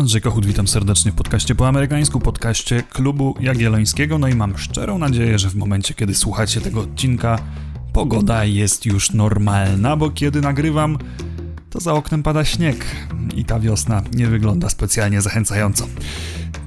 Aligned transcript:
Andrzej 0.00 0.20
Kochut, 0.20 0.46
witam 0.46 0.68
serdecznie 0.68 1.12
w 1.12 1.14
podcaście 1.14 1.54
po 1.54 1.68
amerykańsku, 1.68 2.20
podcaście 2.20 2.82
Klubu 2.82 3.34
Jagiellońskiego. 3.40 4.18
No 4.18 4.28
i 4.28 4.34
mam 4.34 4.58
szczerą 4.58 4.98
nadzieję, 4.98 5.38
że 5.38 5.50
w 5.50 5.54
momencie, 5.54 5.94
kiedy 5.94 6.14
słuchacie 6.14 6.60
tego 6.60 6.80
odcinka, 6.80 7.38
pogoda 7.92 8.44
jest 8.44 8.86
już 8.86 9.12
normalna, 9.12 9.96
bo 9.96 10.10
kiedy 10.10 10.40
nagrywam, 10.40 10.98
to 11.70 11.80
za 11.80 11.92
oknem 11.92 12.22
pada 12.22 12.44
śnieg 12.44 12.84
i 13.36 13.44
ta 13.44 13.60
wiosna 13.60 14.02
nie 14.12 14.26
wygląda 14.26 14.68
specjalnie 14.68 15.20
zachęcająco. 15.20 15.86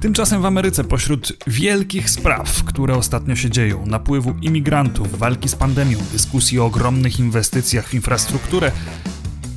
Tymczasem 0.00 0.42
w 0.42 0.46
Ameryce 0.46 0.84
pośród 0.84 1.32
wielkich 1.46 2.10
spraw, 2.10 2.64
które 2.64 2.96
ostatnio 2.96 3.36
się 3.36 3.50
dzieją, 3.50 3.86
napływu 3.86 4.34
imigrantów, 4.42 5.18
walki 5.18 5.48
z 5.48 5.54
pandemią, 5.54 5.98
dyskusji 6.12 6.60
o 6.60 6.64
ogromnych 6.64 7.18
inwestycjach 7.18 7.88
w 7.88 7.94
infrastrukturę, 7.94 8.72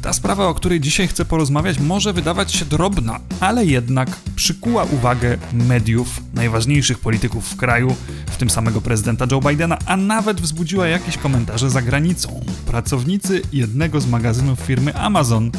ta 0.07 0.13
sprawa, 0.13 0.47
o 0.47 0.53
której 0.53 0.79
dzisiaj 0.79 1.07
chcę 1.07 1.25
porozmawiać, 1.25 1.79
może 1.79 2.13
wydawać 2.13 2.51
się 2.51 2.65
drobna, 2.65 3.19
ale 3.39 3.65
jednak 3.65 4.09
przykuła 4.35 4.83
uwagę 4.83 5.37
mediów, 5.53 6.21
najważniejszych 6.33 6.99
polityków 6.99 7.47
w 7.49 7.55
kraju, 7.55 7.95
w 8.25 8.37
tym 8.37 8.49
samego 8.49 8.81
prezydenta 8.81 9.25
Joe 9.31 9.41
Bidena, 9.41 9.77
a 9.85 9.97
nawet 9.97 10.41
wzbudziła 10.41 10.87
jakieś 10.87 11.17
komentarze 11.17 11.69
za 11.69 11.81
granicą. 11.81 12.45
Pracownicy 12.65 13.41
jednego 13.53 14.01
z 14.01 14.07
magazynów 14.07 14.59
firmy 14.59 14.95
Amazon 14.95 15.51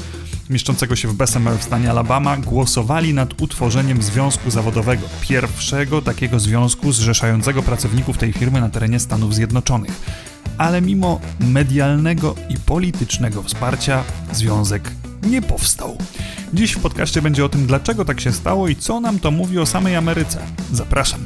mieszczącego 0.50 0.96
się 0.96 1.08
w 1.08 1.14
Bessemer 1.14 1.58
w 1.58 1.64
stanie 1.64 1.90
Alabama, 1.90 2.36
głosowali 2.36 3.14
nad 3.14 3.42
utworzeniem 3.42 4.02
związku 4.02 4.50
zawodowego, 4.50 5.08
pierwszego 5.20 6.02
takiego 6.02 6.40
związku 6.40 6.92
zrzeszającego 6.92 7.62
pracowników 7.62 8.18
tej 8.18 8.32
firmy 8.32 8.60
na 8.60 8.68
terenie 8.68 9.00
Stanów 9.00 9.34
Zjednoczonych. 9.34 10.27
Ale 10.58 10.80
mimo 10.80 11.20
medialnego 11.40 12.34
i 12.48 12.54
politycznego 12.56 13.42
wsparcia, 13.42 14.04
związek 14.32 14.90
nie 15.22 15.42
powstał. 15.42 15.98
Dziś 16.54 16.72
w 16.72 16.80
podcaście 16.80 17.22
będzie 17.22 17.44
o 17.44 17.48
tym, 17.48 17.66
dlaczego 17.66 18.04
tak 18.04 18.20
się 18.20 18.32
stało 18.32 18.68
i 18.68 18.76
co 18.76 19.00
nam 19.00 19.18
to 19.18 19.30
mówi 19.30 19.58
o 19.58 19.66
samej 19.66 19.96
Ameryce. 19.96 20.40
Zapraszam. 20.72 21.20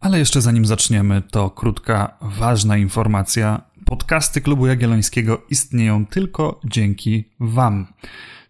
Ale 0.00 0.18
jeszcze 0.18 0.40
zanim 0.40 0.66
zaczniemy, 0.66 1.22
to 1.30 1.50
krótka, 1.50 2.18
ważna 2.20 2.76
informacja. 2.76 3.62
Podcasty 3.84 4.40
Klubu 4.40 4.66
Jagiellońskiego 4.66 5.42
istnieją 5.50 6.06
tylko 6.06 6.60
dzięki 6.64 7.24
Wam. 7.40 7.86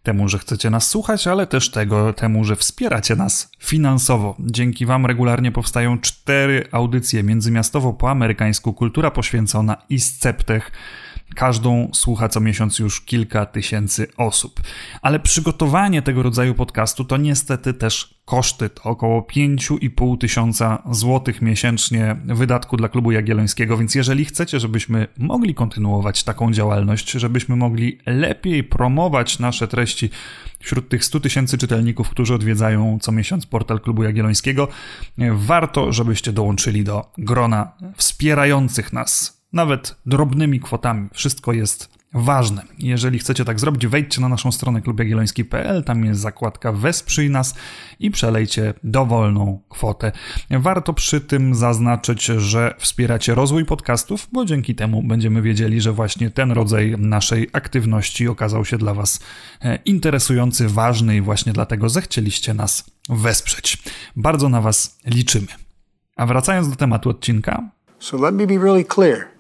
Temu, 0.06 0.28
że 0.28 0.38
chcecie 0.38 0.70
nas 0.70 0.86
słuchać, 0.86 1.26
ale 1.26 1.46
też 1.46 1.70
tego, 1.70 2.12
temu, 2.12 2.44
że 2.44 2.56
wspieracie 2.56 3.16
nas 3.16 3.50
finansowo. 3.58 4.36
Dzięki 4.38 4.86
Wam 4.86 5.06
regularnie 5.06 5.52
powstają 5.52 5.98
cztery 5.98 6.68
audycje 6.72 7.22
międzymiastowo 7.22 7.92
po 7.92 8.10
amerykańsku, 8.10 8.72
kultura 8.72 9.10
poświęcona 9.10 9.76
i 9.88 10.00
sceptech 10.00 10.70
Każdą 11.34 11.90
słucha 11.92 12.28
co 12.28 12.40
miesiąc 12.40 12.78
już 12.78 13.00
kilka 13.00 13.46
tysięcy 13.46 14.06
osób. 14.16 14.60
Ale 15.02 15.20
przygotowanie 15.20 16.02
tego 16.02 16.22
rodzaju 16.22 16.54
podcastu 16.54 17.04
to 17.04 17.16
niestety 17.16 17.74
też 17.74 18.16
koszty. 18.24 18.70
To 18.70 18.82
około 18.82 19.20
5,5 19.20 20.18
tysiąca 20.18 20.82
złotych 20.90 21.42
miesięcznie 21.42 22.16
wydatku 22.24 22.76
dla 22.76 22.88
Klubu 22.88 23.12
Jagiellońskiego, 23.12 23.76
więc 23.76 23.94
jeżeli 23.94 24.24
chcecie, 24.24 24.60
żebyśmy 24.60 25.06
mogli 25.18 25.54
kontynuować 25.54 26.24
taką 26.24 26.52
działalność, 26.52 27.10
żebyśmy 27.10 27.56
mogli 27.56 27.98
lepiej 28.06 28.64
promować 28.64 29.38
nasze 29.38 29.68
treści 29.68 30.10
wśród 30.60 30.88
tych 30.88 31.04
100 31.04 31.20
tysięcy 31.20 31.58
czytelników, 31.58 32.10
którzy 32.10 32.34
odwiedzają 32.34 32.98
co 33.02 33.12
miesiąc 33.12 33.46
portal 33.46 33.80
Klubu 33.80 34.02
Jagiellońskiego, 34.02 34.68
warto, 35.32 35.92
żebyście 35.92 36.32
dołączyli 36.32 36.84
do 36.84 37.12
grona 37.18 37.72
wspierających 37.96 38.92
nas 38.92 39.35
nawet 39.52 39.96
drobnymi 40.06 40.60
kwotami. 40.60 41.08
Wszystko 41.12 41.52
jest 41.52 41.96
ważne. 42.16 42.62
Jeżeli 42.78 43.18
chcecie 43.18 43.44
tak 43.44 43.60
zrobić, 43.60 43.86
wejdźcie 43.86 44.20
na 44.20 44.28
naszą 44.28 44.52
stronę 44.52 44.82
klubjagielloński.pl, 44.82 45.84
tam 45.84 46.04
jest 46.04 46.20
zakładka 46.20 46.72
Wesprzyj 46.72 47.30
nas 47.30 47.54
i 48.00 48.10
przelejcie 48.10 48.74
dowolną 48.84 49.60
kwotę. 49.68 50.12
Warto 50.50 50.92
przy 50.92 51.20
tym 51.20 51.54
zaznaczyć, 51.54 52.24
że 52.24 52.74
wspieracie 52.78 53.34
rozwój 53.34 53.64
podcastów, 53.64 54.28
bo 54.32 54.44
dzięki 54.44 54.74
temu 54.74 55.02
będziemy 55.02 55.42
wiedzieli, 55.42 55.80
że 55.80 55.92
właśnie 55.92 56.30
ten 56.30 56.52
rodzaj 56.52 56.94
naszej 56.98 57.48
aktywności 57.52 58.28
okazał 58.28 58.64
się 58.64 58.78
dla 58.78 58.94
Was 58.94 59.20
e, 59.62 59.78
interesujący, 59.84 60.68
ważny 60.68 61.16
i 61.16 61.20
właśnie 61.20 61.52
dlatego 61.52 61.88
zechcieliście 61.88 62.54
nas 62.54 62.90
wesprzeć. 63.08 63.82
Bardzo 64.16 64.48
na 64.48 64.60
Was 64.60 64.98
liczymy. 65.06 65.46
A 66.16 66.26
wracając 66.26 66.68
do 66.68 66.76
tematu 66.76 67.10
odcinka. 67.10 67.70
So 67.98 68.16
let 68.16 68.34
me 68.34 68.46
be 68.46 68.58
really 68.58 68.84
clear. 68.84 69.35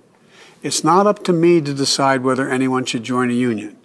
It's 0.62 0.82
not 0.82 1.06
up 1.06 1.22
to 1.24 1.32
me 1.32 1.60
to 1.60 1.74
decide 1.74 2.22
whether 2.22 2.50
anyone 2.50 2.84
should 2.84 3.02
join 3.02 3.30
a 3.30 3.34
union. 3.34 3.76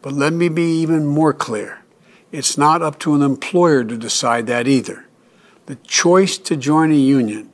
But 0.00 0.12
let 0.14 0.32
me 0.32 0.48
be 0.48 0.80
even 0.80 1.06
more 1.06 1.32
clear. 1.32 1.82
It's 2.30 2.56
not 2.56 2.80
up 2.82 2.98
to 3.00 3.14
an 3.14 3.22
employer 3.22 3.84
to 3.84 3.96
decide 3.96 4.46
that 4.46 4.66
either. 4.66 5.06
The 5.66 5.76
choice 5.76 6.38
to 6.38 6.56
join 6.56 6.90
a 6.90 6.96
union 6.96 7.52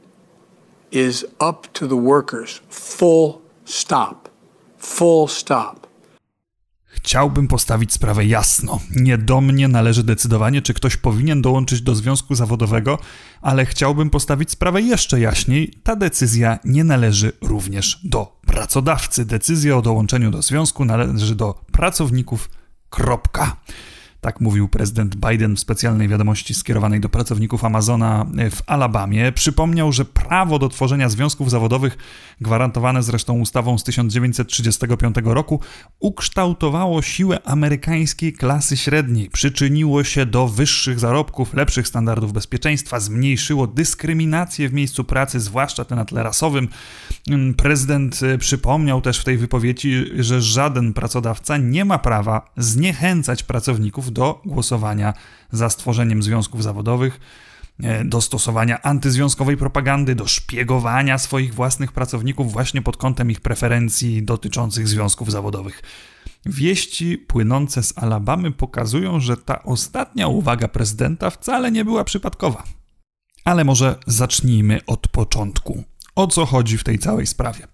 is 0.90 1.26
up 1.40 1.72
to 1.74 1.86
the 1.86 1.96
workers. 1.96 2.60
Full 2.68 3.42
stop. 3.64 4.30
Full 4.76 5.26
stop. 5.26 5.87
Chciałbym 7.02 7.48
postawić 7.48 7.92
sprawę 7.92 8.26
jasno. 8.26 8.80
Nie 8.90 9.18
do 9.18 9.40
mnie 9.40 9.68
należy 9.68 10.02
decydowanie, 10.02 10.62
czy 10.62 10.74
ktoś 10.74 10.96
powinien 10.96 11.42
dołączyć 11.42 11.82
do 11.82 11.94
związku 11.94 12.34
zawodowego, 12.34 12.98
ale 13.42 13.66
chciałbym 13.66 14.10
postawić 14.10 14.50
sprawę 14.50 14.82
jeszcze 14.82 15.20
jaśniej. 15.20 15.80
Ta 15.82 15.96
decyzja 15.96 16.58
nie 16.64 16.84
należy 16.84 17.32
również 17.40 18.00
do 18.04 18.40
pracodawcy. 18.46 19.24
Decyzja 19.24 19.76
o 19.76 19.82
dołączeniu 19.82 20.30
do 20.30 20.42
związku 20.42 20.84
należy 20.84 21.34
do 21.34 21.64
pracowników. 21.72 22.50
Kropka. 22.90 23.56
Tak 24.20 24.40
mówił 24.40 24.68
prezydent 24.68 25.16
Biden 25.16 25.56
w 25.56 25.60
specjalnej 25.60 26.08
wiadomości 26.08 26.54
skierowanej 26.54 27.00
do 27.00 27.08
pracowników 27.08 27.64
Amazona 27.64 28.26
w 28.50 28.62
Alabamie. 28.66 29.32
Przypomniał, 29.32 29.92
że 29.92 30.04
prawo 30.04 30.58
do 30.58 30.68
tworzenia 30.68 31.08
związków 31.08 31.50
zawodowych, 31.50 31.98
gwarantowane 32.40 33.02
zresztą 33.02 33.38
ustawą 33.38 33.78
z 33.78 33.84
1935 33.84 35.16
roku, 35.24 35.60
ukształtowało 36.00 37.02
siłę 37.02 37.42
amerykańskiej 37.44 38.32
klasy 38.32 38.76
średniej, 38.76 39.30
przyczyniło 39.30 40.04
się 40.04 40.26
do 40.26 40.48
wyższych 40.48 40.98
zarobków, 40.98 41.54
lepszych 41.54 41.88
standardów 41.88 42.32
bezpieczeństwa, 42.32 43.00
zmniejszyło 43.00 43.66
dyskryminację 43.66 44.68
w 44.68 44.72
miejscu 44.72 45.04
pracy, 45.04 45.40
zwłaszcza 45.40 45.84
tę 45.84 45.96
na 45.96 46.04
tle 46.04 46.22
rasowym. 46.22 46.68
Prezydent 47.56 48.20
przypomniał 48.38 49.00
też 49.00 49.18
w 49.18 49.24
tej 49.24 49.38
wypowiedzi, 49.38 50.04
że 50.18 50.42
żaden 50.42 50.92
pracodawca 50.92 51.56
nie 51.56 51.84
ma 51.84 51.98
prawa 51.98 52.50
zniechęcać 52.56 53.42
pracowników 53.42 54.07
do 54.10 54.42
głosowania 54.44 55.14
za 55.52 55.70
stworzeniem 55.70 56.22
związków 56.22 56.62
zawodowych, 56.62 57.20
e, 57.82 58.04
do 58.04 58.20
stosowania 58.20 58.82
antyzwiązkowej 58.82 59.56
propagandy, 59.56 60.14
do 60.14 60.26
szpiegowania 60.26 61.18
swoich 61.18 61.54
własnych 61.54 61.92
pracowników 61.92 62.52
właśnie 62.52 62.82
pod 62.82 62.96
kątem 62.96 63.30
ich 63.30 63.40
preferencji 63.40 64.22
dotyczących 64.22 64.88
związków 64.88 65.30
zawodowych. 65.30 65.82
Wieści 66.46 67.18
płynące 67.18 67.82
z 67.82 67.98
Alabamy 67.98 68.50
pokazują, 68.52 69.20
że 69.20 69.36
ta 69.36 69.62
ostatnia 69.62 70.28
uwaga 70.28 70.68
prezydenta 70.68 71.30
wcale 71.30 71.72
nie 71.72 71.84
była 71.84 72.04
przypadkowa. 72.04 72.64
Ale 73.44 73.64
może 73.64 73.96
zacznijmy 74.06 74.80
od 74.86 75.08
początku. 75.08 75.84
O 76.14 76.26
co 76.26 76.46
chodzi 76.46 76.78
w 76.78 76.84
tej 76.84 76.98
całej 76.98 77.26
sprawie? 77.26 77.66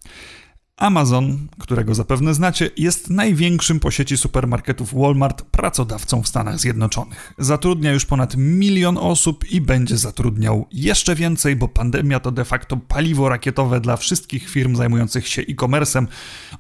Amazon, 0.77 1.49
którego 1.59 1.95
zapewne 1.95 2.35
znacie, 2.35 2.71
jest 2.77 3.11
największym 3.11 3.81
po 3.81 3.91
sieci 3.91 4.17
supermarketów 4.17 4.95
Walmart 4.95 5.43
pracodawcą 5.43 6.23
w 6.23 6.29
Stanach 6.29 6.59
Zjednoczonych. 6.59 7.35
Zatrudnia 7.39 7.93
już 7.93 8.07
ponad 8.07 8.37
milion 8.37 8.99
osób 8.99 9.51
i 9.51 9.61
będzie 9.61 9.97
zatrudniał 9.99 10.67
jeszcze 10.73 11.15
więcej, 11.15 11.57
bo 11.57 11.69
pandemia 11.69 12.21
to 12.21 12.31
de 12.31 12.45
facto 12.45 12.77
paliwo 12.77 13.29
rakietowe 13.29 13.81
dla 13.81 13.97
wszystkich 13.97 14.49
firm 14.49 14.77
zajmujących 14.77 15.29
się 15.29 15.43
e-commerce'em. 15.43 16.07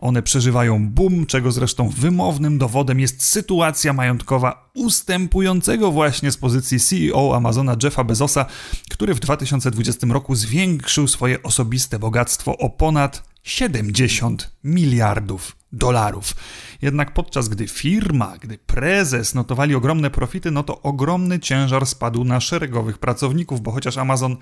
One 0.01 0.23
przeżywają 0.23 0.91
boom, 0.91 1.27
czego 1.27 1.53
zresztą 1.53 1.88
wymownym 1.88 2.59
dowodem 2.59 3.00
jest 3.00 3.23
sytuacja 3.23 3.93
majątkowa 3.93 4.71
ustępującego 4.75 5.91
właśnie 5.91 6.31
z 6.31 6.37
pozycji 6.37 6.81
CEO 6.81 7.37
Amazona 7.37 7.77
Jeffa 7.83 8.05
Bezosa, 8.05 8.47
który 8.91 9.15
w 9.15 9.21
2020 9.21 10.06
roku 10.11 10.35
zwiększył 10.35 11.09
swoje 11.09 11.43
osobiste 11.43 11.99
bogactwo 11.99 12.59
o 12.59 12.71
ponad 12.71 13.34
70 13.44 14.50
miliardów 14.64 15.56
dolarów. 15.73 16.37
Jednak 16.82 17.14
podczas 17.14 17.49
gdy 17.49 17.69
firma, 17.69 18.38
gdy 18.38 18.58
prezes 18.58 19.35
notowali 19.35 19.75
ogromne 19.75 20.11
profity, 20.11 20.50
no 20.50 20.62
to 20.62 20.82
ogromny 20.82 21.41
ciężar 21.41 21.87
spadł 21.87 22.25
na 22.25 22.41
szeregowych 22.41 22.99
pracowników, 22.99 23.61
bo 23.61 23.73
chociaż 23.73 23.99
Amazon 23.99 24.37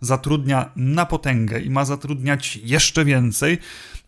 zatrudnia 0.00 0.70
na 0.76 1.06
potęgę 1.06 1.60
i 1.60 1.70
ma 1.70 1.84
zatrudniać 1.84 2.56
jeszcze 2.56 3.04
więcej, 3.04 3.58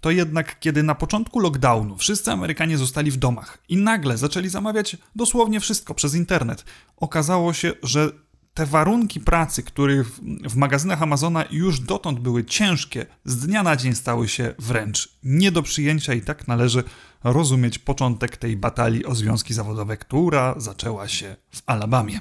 to 0.00 0.10
jednak 0.10 0.60
kiedy 0.60 0.82
na 0.82 0.94
początku 0.94 1.40
lockdownu 1.40 1.96
wszyscy 1.96 2.30
Amerykanie 2.30 2.78
zostali 2.78 3.10
w 3.10 3.16
domach 3.16 3.58
i 3.68 3.76
nagle 3.76 4.18
zaczęli 4.18 4.48
zamawiać 4.48 4.96
dosłownie 5.16 5.60
wszystko 5.60 5.94
przez 5.94 6.14
internet, 6.14 6.64
okazało 6.96 7.52
się, 7.52 7.72
że 7.82 8.10
te 8.58 8.66
warunki 8.66 9.20
pracy, 9.20 9.62
które 9.62 10.04
w, 10.04 10.20
w 10.50 10.56
magazynach 10.56 11.02
Amazona 11.02 11.44
już 11.50 11.80
dotąd 11.80 12.20
były 12.20 12.44
ciężkie, 12.44 13.06
z 13.24 13.36
dnia 13.46 13.62
na 13.62 13.76
dzień 13.76 13.94
stały 13.94 14.28
się 14.28 14.54
wręcz 14.58 15.08
nie 15.22 15.52
do 15.52 15.62
przyjęcia 15.62 16.14
i 16.14 16.20
tak 16.20 16.48
należy 16.48 16.84
rozumieć 17.24 17.78
początek 17.78 18.36
tej 18.36 18.56
batalii 18.56 19.04
o 19.04 19.14
związki 19.14 19.54
zawodowe, 19.54 19.96
która 19.96 20.54
zaczęła 20.56 21.08
się 21.08 21.36
w 21.50 21.62
Alabamie. 21.66 22.20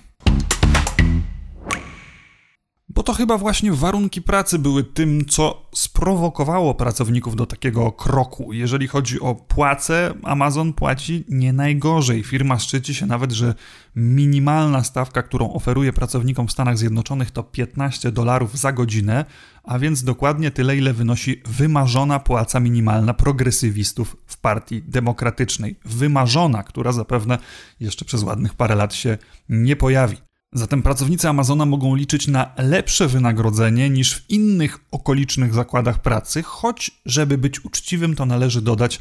Bo 2.98 3.04
to 3.04 3.14
chyba 3.14 3.38
właśnie 3.38 3.72
warunki 3.72 4.22
pracy 4.22 4.60
były 4.60 4.84
tym, 4.84 5.26
co 5.26 5.70
sprowokowało 5.76 6.76
pracowników 6.76 7.36
do 7.36 7.46
takiego 7.46 7.92
kroku. 7.92 8.54
Jeżeli 8.54 8.88
chodzi 8.88 9.20
o 9.20 9.36
płace, 9.36 10.14
Amazon 10.24 10.74
płaci 10.74 11.26
nie 11.30 11.54
najgorzej. 11.54 12.24
Firma 12.24 12.60
szczyci 12.60 12.96
się 12.96 13.06
nawet, 13.06 13.32
że 13.32 13.54
minimalna 13.96 14.84
stawka, 14.84 15.24
którą 15.24 15.54
oferuje 15.54 15.94
pracownikom 15.94 16.48
w 16.48 16.52
Stanach 16.52 16.78
Zjednoczonych 16.78 17.32
to 17.32 17.44
15 17.44 18.12
dolarów 18.12 18.58
za 18.58 18.72
godzinę, 18.72 19.26
a 19.64 19.80
więc 19.80 20.04
dokładnie 20.04 20.52
tyle, 20.52 20.78
ile 20.78 20.94
wynosi 20.94 21.42
wymarzona 21.46 22.20
płaca 22.20 22.60
minimalna 22.60 23.14
progresywistów 23.14 24.18
w 24.26 24.38
Partii 24.38 24.84
Demokratycznej. 24.88 25.80
Wymarzona, 25.86 26.64
która 26.64 26.92
zapewne 26.92 27.38
jeszcze 27.80 28.06
przez 28.06 28.24
ładnych 28.24 28.54
parę 28.54 28.76
lat 28.76 28.94
się 28.94 29.18
nie 29.50 29.76
pojawi. 29.76 30.27
Zatem 30.54 30.84
pracownicy 30.84 31.30
Amazona 31.30 31.66
mogą 31.66 31.96
liczyć 31.96 32.28
na 32.28 32.52
lepsze 32.58 33.08
wynagrodzenie 33.08 33.90
niż 33.90 34.16
w 34.16 34.30
innych 34.30 34.80
okolicznych 34.92 35.54
zakładach 35.54 36.02
pracy, 36.02 36.44
choć, 36.44 36.92
żeby 37.06 37.38
być 37.38 37.66
uczciwym, 37.66 38.16
to 38.16 38.26
należy 38.26 38.62
dodać 38.62 39.00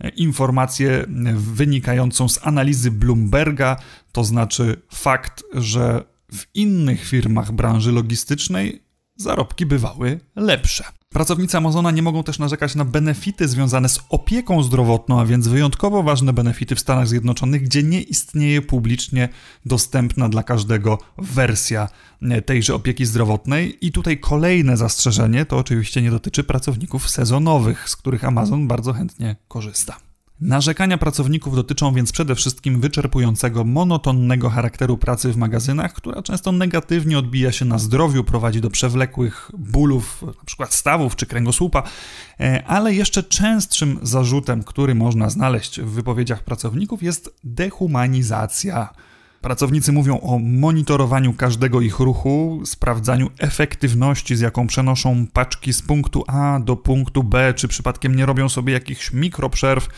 e, 0.00 0.08
informację 0.08 1.06
wynikającą 1.34 2.28
z 2.28 2.46
analizy 2.46 2.90
Bloomberga, 2.90 3.76
to 4.12 4.24
znaczy 4.24 4.82
fakt, 4.92 5.44
że 5.54 6.04
w 6.32 6.44
innych 6.54 7.04
firmach 7.04 7.52
branży 7.52 7.92
logistycznej 7.92 8.82
zarobki 9.16 9.66
bywały 9.66 10.20
lepsze. 10.36 10.84
Pracownicy 11.12 11.56
Amazona 11.56 11.90
nie 11.90 12.02
mogą 12.02 12.22
też 12.22 12.38
narzekać 12.38 12.74
na 12.74 12.84
benefity 12.84 13.48
związane 13.48 13.88
z 13.88 14.00
opieką 14.08 14.62
zdrowotną, 14.62 15.20
a 15.20 15.26
więc 15.26 15.48
wyjątkowo 15.48 16.02
ważne 16.02 16.32
benefity 16.32 16.74
w 16.74 16.80
Stanach 16.80 17.08
Zjednoczonych, 17.08 17.62
gdzie 17.62 17.82
nie 17.82 18.02
istnieje 18.02 18.62
publicznie 18.62 19.28
dostępna 19.66 20.28
dla 20.28 20.42
każdego 20.42 20.98
wersja 21.18 21.88
e, 22.22 22.42
tejże 22.42 22.74
opieki 22.74 23.06
zdrowotnej. 23.06 23.86
I 23.86 23.92
tutaj 23.92 24.18
kolejne 24.18 24.76
zastrzeżenie 24.76 25.44
to 25.44 25.56
oczywiście 25.56 26.02
nie 26.02 26.10
dotyczy 26.10 26.44
pracowników 26.44 27.10
sezonowych, 27.10 27.88
z 27.88 27.96
których 27.96 28.24
Amazon 28.24 28.68
bardzo 28.68 28.92
chętnie 28.92 29.36
korzysta. 29.48 30.07
Narzekania 30.40 30.98
pracowników 30.98 31.54
dotyczą 31.54 31.94
więc 31.94 32.12
przede 32.12 32.34
wszystkim 32.34 32.80
wyczerpującego, 32.80 33.64
monotonnego 33.64 34.50
charakteru 34.50 34.98
pracy 34.98 35.32
w 35.32 35.36
magazynach, 35.36 35.92
która 35.92 36.22
często 36.22 36.52
negatywnie 36.52 37.18
odbija 37.18 37.52
się 37.52 37.64
na 37.64 37.78
zdrowiu, 37.78 38.24
prowadzi 38.24 38.60
do 38.60 38.70
przewlekłych 38.70 39.50
bólów, 39.58 40.22
np. 40.22 40.66
stawów 40.70 41.16
czy 41.16 41.26
kręgosłupa, 41.26 41.82
e, 42.40 42.64
ale 42.66 42.94
jeszcze 42.94 43.22
częstszym 43.22 43.98
zarzutem, 44.02 44.62
który 44.64 44.94
można 44.94 45.30
znaleźć 45.30 45.80
w 45.80 45.88
wypowiedziach 45.90 46.44
pracowników 46.44 47.02
jest 47.02 47.34
dehumanizacja. 47.44 48.88
Pracownicy 49.40 49.92
mówią 49.92 50.20
o 50.20 50.38
monitorowaniu 50.38 51.32
każdego 51.32 51.80
ich 51.80 51.98
ruchu, 51.98 52.62
sprawdzaniu 52.64 53.30
efektywności, 53.38 54.36
z 54.36 54.40
jaką 54.40 54.66
przenoszą 54.66 55.26
paczki 55.32 55.72
z 55.72 55.82
punktu 55.82 56.24
A 56.26 56.60
do 56.60 56.76
punktu 56.76 57.24
B, 57.24 57.54
czy 57.54 57.68
przypadkiem 57.68 58.16
nie 58.16 58.26
robią 58.26 58.48
sobie 58.48 58.72
jakichś 58.72 59.12
mikroprzerw 59.12 59.88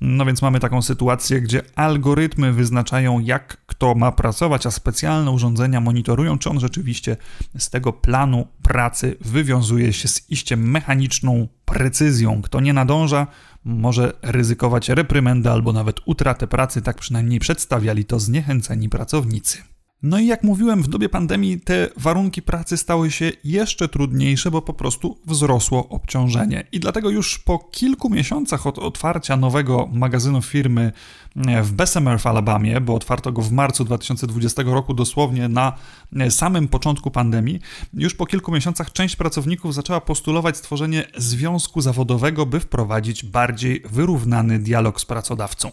no 0.00 0.24
więc 0.24 0.42
mamy 0.42 0.60
taką 0.60 0.82
sytuację, 0.82 1.40
gdzie 1.40 1.62
algorytmy 1.76 2.52
wyznaczają, 2.52 3.20
jak 3.20 3.56
kto 3.66 3.94
ma 3.94 4.12
pracować, 4.12 4.66
a 4.66 4.70
specjalne 4.70 5.30
urządzenia 5.30 5.80
monitorują, 5.80 6.38
czy 6.38 6.50
on 6.50 6.60
rzeczywiście 6.60 7.16
z 7.58 7.70
tego 7.70 7.92
planu 7.92 8.46
pracy 8.62 9.16
wywiązuje 9.20 9.92
się 9.92 10.08
z 10.08 10.30
iście 10.30 10.56
mechaniczną 10.56 11.48
precyzją. 11.64 12.42
Kto 12.42 12.60
nie 12.60 12.72
nadąża, 12.72 13.26
może 13.64 14.12
ryzykować 14.22 14.88
reprymendę 14.88 15.52
albo 15.52 15.72
nawet 15.72 16.00
utratę 16.04 16.46
pracy, 16.46 16.82
tak 16.82 16.98
przynajmniej 16.98 17.40
przedstawiali 17.40 18.04
to 18.04 18.20
zniechęceni 18.20 18.88
pracownicy. 18.88 19.73
No 20.06 20.18
i 20.18 20.26
jak 20.26 20.42
mówiłem, 20.42 20.82
w 20.82 20.88
dobie 20.88 21.08
pandemii 21.08 21.60
te 21.60 21.88
warunki 21.96 22.42
pracy 22.42 22.76
stały 22.76 23.10
się 23.10 23.32
jeszcze 23.44 23.88
trudniejsze, 23.88 24.50
bo 24.50 24.62
po 24.62 24.74
prostu 24.74 25.18
wzrosło 25.26 25.88
obciążenie. 25.88 26.66
I 26.72 26.80
dlatego 26.80 27.10
już 27.10 27.38
po 27.38 27.58
kilku 27.58 28.10
miesiącach 28.10 28.66
od 28.66 28.78
otwarcia 28.78 29.36
nowego 29.36 29.88
magazynu 29.92 30.42
firmy 30.42 30.92
e, 31.36 31.62
w 31.62 31.72
Bessemer 31.72 32.20
w 32.20 32.26
Alabamie, 32.26 32.80
bo 32.80 32.94
otwarto 32.94 33.32
go 33.32 33.42
w 33.42 33.52
marcu 33.52 33.84
2020 33.84 34.62
roku, 34.62 34.94
dosłownie 34.94 35.48
na 35.48 35.72
e, 36.16 36.30
samym 36.30 36.68
początku 36.68 37.10
pandemii, 37.10 37.60
już 37.94 38.14
po 38.14 38.26
kilku 38.26 38.52
miesiącach 38.52 38.92
część 38.92 39.16
pracowników 39.16 39.74
zaczęła 39.74 40.00
postulować 40.00 40.56
stworzenie 40.56 41.04
związku 41.16 41.80
zawodowego, 41.80 42.46
by 42.46 42.60
wprowadzić 42.60 43.24
bardziej 43.24 43.82
wyrównany 43.90 44.58
dialog 44.58 45.00
z 45.00 45.04
pracodawcą. 45.04 45.70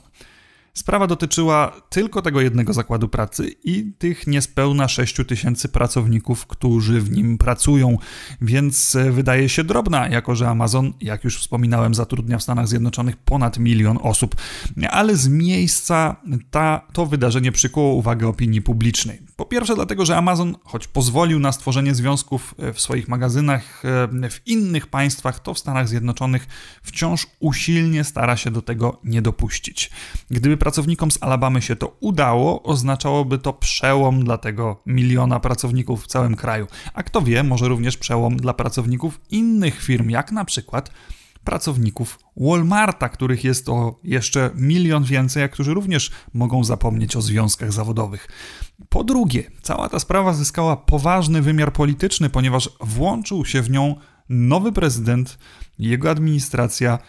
Sprawa 0.73 1.07
dotyczyła 1.07 1.81
tylko 1.89 2.21
tego 2.21 2.41
jednego 2.41 2.73
zakładu 2.73 3.09
pracy 3.09 3.56
i 3.63 3.94
tych 3.97 4.27
niespełna 4.27 4.88
6 4.88 5.15
tysięcy 5.27 5.69
pracowników, 5.69 6.47
którzy 6.47 7.01
w 7.01 7.12
nim 7.12 7.38
pracują, 7.38 7.97
więc 8.41 8.95
e, 8.95 9.12
wydaje 9.12 9.50
się 9.50 9.63
drobna, 9.63 10.07
jako 10.07 10.35
że 10.35 10.50
Amazon, 10.50 10.94
jak 11.01 11.23
już 11.23 11.39
wspominałem, 11.39 11.94
zatrudnia 11.94 12.38
w 12.38 12.44
Stanach 12.44 12.68
Zjednoczonych 12.68 13.18
ponad 13.18 13.57
milion 13.59 14.00
osób. 14.01 14.35
Ale 14.89 15.15
z 15.15 15.27
miejsca 15.27 16.15
ta, 16.51 16.81
to 16.94 17.06
wydarzenie 17.06 17.51
przykuło 17.51 17.94
uwagę 17.94 18.27
opinii 18.27 18.62
publicznej. 18.62 19.21
Po 19.41 19.45
pierwsze, 19.45 19.75
dlatego, 19.75 20.05
że 20.05 20.17
Amazon, 20.17 20.55
choć 20.63 20.88
pozwolił 20.88 21.39
na 21.39 21.51
stworzenie 21.51 21.95
związków 21.95 22.55
e, 22.59 22.73
w 22.73 22.81
swoich 22.81 23.07
magazynach 23.07 23.85
e, 23.85 24.29
w 24.29 24.47
innych 24.47 24.88
państwach, 24.88 25.39
to 25.39 25.53
w 25.53 25.59
Stanach 25.59 25.88
Zjednoczonych 25.88 26.47
wciąż 26.83 27.27
usilnie 27.39 28.03
stara 28.03 28.38
się 28.38 28.51
do 28.51 28.61
tego 28.61 28.99
nie 29.03 29.21
dopuścić. 29.21 29.91
Gdyby 30.31 30.57
pracownikom 30.57 31.11
z 31.11 31.23
Alabamy 31.23 31.61
się 31.61 31.75
to 31.75 31.97
udało, 31.99 32.63
oznaczałoby 32.63 33.38
to 33.38 33.53
przełom 33.53 34.23
dla 34.23 34.38
tego 34.38 34.81
miliona 34.85 35.39
pracowników 35.39 36.03
w 36.03 36.07
całym 36.07 36.35
kraju. 36.35 36.67
A 36.93 37.03
kto 37.03 37.21
wie, 37.21 37.43
może 37.43 37.67
również 37.67 37.97
przełom 37.97 38.38
dla 38.38 38.53
pracowników 38.53 39.21
innych 39.29 39.83
firm, 39.83 40.09
jak 40.09 40.31
na 40.31 40.45
przykład 40.45 40.91
pracowników 41.43 42.19
Walmarta, 42.38 43.09
których 43.09 43.43
jest 43.43 43.69
o 43.69 43.99
jeszcze 44.03 44.49
milion 44.55 45.03
więcej, 45.03 45.43
a 45.43 45.47
którzy 45.47 45.73
również 45.73 46.11
mogą 46.33 46.63
zapomnieć 46.63 47.15
o 47.15 47.21
związkach 47.21 47.73
zawodowych. 47.73 48.27
Po 48.89 49.03
drugie, 49.03 49.43
cała 49.61 49.89
ta 49.89 49.99
sprawa 49.99 50.33
zyskała 50.33 50.77
poważny 50.77 51.41
wymiar 51.41 51.73
polityczny, 51.73 52.29
ponieważ 52.29 52.69
włączył 52.79 53.45
się 53.45 53.61
w 53.61 53.69
nią 53.69 53.95
nowy 54.29 54.71
prezydent, 54.71 55.38
jego 55.79 56.09
administracja, 56.09 56.99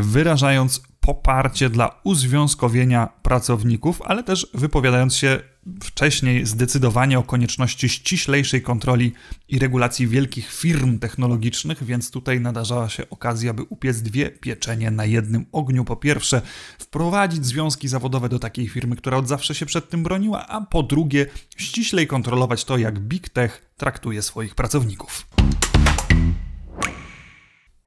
wyrażając 0.00 0.82
poparcie 1.00 1.70
dla 1.70 2.00
uzwiązkowienia 2.04 3.08
pracowników, 3.22 4.02
ale 4.02 4.22
też 4.22 4.46
wypowiadając 4.54 5.16
się 5.16 5.40
wcześniej 5.82 6.46
zdecydowanie 6.46 7.18
o 7.18 7.22
konieczności 7.22 7.88
ściślejszej 7.88 8.62
kontroli 8.62 9.12
i 9.48 9.58
regulacji 9.58 10.08
wielkich 10.08 10.52
firm 10.52 10.98
technologicznych, 10.98 11.84
więc 11.84 12.10
tutaj 12.10 12.40
nadarzała 12.40 12.88
się 12.88 13.10
okazja, 13.10 13.54
by 13.54 13.62
upiec 13.62 14.02
dwie 14.02 14.30
pieczenie 14.30 14.90
na 14.90 15.04
jednym 15.04 15.46
ogniu. 15.52 15.84
Po 15.84 15.96
pierwsze, 15.96 16.42
wprowadzić 16.78 17.46
związki 17.46 17.88
zawodowe 17.88 18.28
do 18.28 18.38
takiej 18.38 18.68
firmy, 18.68 18.96
która 18.96 19.16
od 19.16 19.28
zawsze 19.28 19.54
się 19.54 19.66
przed 19.66 19.90
tym 19.90 20.02
broniła, 20.02 20.46
a 20.46 20.60
po 20.60 20.82
drugie, 20.82 21.26
ściślej 21.56 22.06
kontrolować 22.06 22.64
to, 22.64 22.78
jak 22.78 23.00
Big 23.00 23.28
Tech 23.28 23.70
traktuje 23.76 24.22
swoich 24.22 24.54
pracowników. 24.54 25.26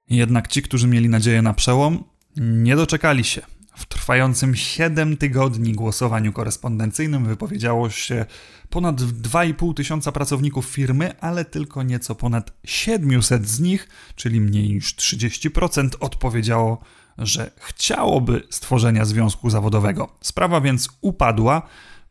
Jednak 0.09 0.47
ci, 0.47 0.61
którzy 0.61 0.87
mieli 0.87 1.09
nadzieję 1.09 1.41
na 1.41 1.53
przełom, 1.53 2.03
nie 2.37 2.75
doczekali 2.75 3.23
się. 3.23 3.52
W 3.75 3.85
trwającym 3.85 4.55
7 4.55 5.17
tygodni 5.17 5.73
głosowaniu 5.73 6.33
korespondencyjnym 6.33 7.25
wypowiedziało 7.25 7.89
się 7.89 8.25
ponad 8.69 9.01
2,5 9.01 9.73
tysiąca 9.73 10.11
pracowników 10.11 10.65
firmy, 10.65 11.19
ale 11.19 11.45
tylko 11.45 11.83
nieco 11.83 12.15
ponad 12.15 12.53
700 12.65 13.47
z 13.49 13.59
nich, 13.59 13.89
czyli 14.15 14.41
mniej 14.41 14.69
niż 14.69 14.95
30%, 14.95 15.89
odpowiedziało, 15.99 16.81
że 17.17 17.51
chciałoby 17.57 18.43
stworzenia 18.49 19.05
związku 19.05 19.49
zawodowego. 19.49 20.15
Sprawa 20.21 20.61
więc 20.61 20.89
upadła. 21.01 21.61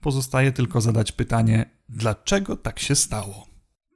Pozostaje 0.00 0.52
tylko 0.52 0.80
zadać 0.80 1.12
pytanie, 1.12 1.70
dlaczego 1.88 2.56
tak 2.56 2.78
się 2.78 2.94
stało. 2.94 3.46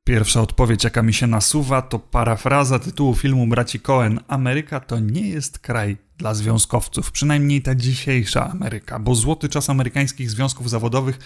Pierwsza 0.04 0.40
odpowiedź, 0.40 0.84
jaka 0.84 1.02
mi 1.02 1.14
się 1.14 1.26
nasuwa, 1.26 1.82
to 1.82 1.98
parafraza 1.98 2.78
tytułu 2.78 3.14
filmu 3.14 3.46
braci 3.46 3.80
Cohen: 3.80 4.20
Ameryka 4.28 4.80
to 4.80 4.98
nie 4.98 5.28
jest 5.28 5.58
kraj 5.58 6.05
dla 6.18 6.34
związkowców, 6.34 7.12
przynajmniej 7.12 7.62
ta 7.62 7.74
dzisiejsza 7.74 8.50
Ameryka, 8.50 8.98
bo 8.98 9.14
złoty 9.14 9.48
czas 9.48 9.70
amerykańskich 9.70 10.30
związków 10.30 10.70
zawodowych 10.70 11.18